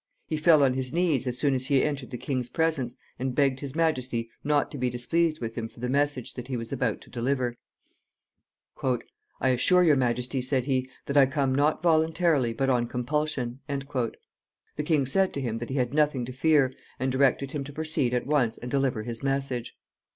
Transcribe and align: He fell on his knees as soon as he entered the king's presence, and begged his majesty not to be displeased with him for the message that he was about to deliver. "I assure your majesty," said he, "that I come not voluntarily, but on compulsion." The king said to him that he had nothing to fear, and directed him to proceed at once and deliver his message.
He 0.25 0.35
fell 0.35 0.63
on 0.63 0.73
his 0.73 0.91
knees 0.91 1.27
as 1.27 1.37
soon 1.37 1.53
as 1.53 1.67
he 1.67 1.83
entered 1.83 2.09
the 2.09 2.17
king's 2.17 2.49
presence, 2.49 2.97
and 3.19 3.35
begged 3.35 3.59
his 3.59 3.75
majesty 3.75 4.31
not 4.43 4.71
to 4.71 4.79
be 4.79 4.89
displeased 4.89 5.39
with 5.39 5.53
him 5.53 5.69
for 5.69 5.79
the 5.79 5.89
message 5.89 6.33
that 6.33 6.47
he 6.47 6.57
was 6.57 6.73
about 6.73 7.01
to 7.01 7.11
deliver. 7.11 7.55
"I 8.83 9.49
assure 9.49 9.83
your 9.83 9.95
majesty," 9.97 10.41
said 10.41 10.65
he, 10.65 10.89
"that 11.05 11.17
I 11.17 11.27
come 11.27 11.53
not 11.53 11.83
voluntarily, 11.83 12.51
but 12.51 12.67
on 12.71 12.87
compulsion." 12.87 13.59
The 13.67 14.83
king 14.83 15.05
said 15.05 15.33
to 15.35 15.41
him 15.41 15.59
that 15.59 15.69
he 15.69 15.75
had 15.75 15.93
nothing 15.93 16.25
to 16.25 16.33
fear, 16.33 16.73
and 16.99 17.11
directed 17.11 17.51
him 17.51 17.63
to 17.65 17.71
proceed 17.71 18.15
at 18.15 18.25
once 18.25 18.57
and 18.57 18.71
deliver 18.71 19.03
his 19.03 19.21
message. 19.21 19.77